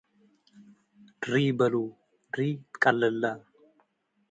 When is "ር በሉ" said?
1.31-1.75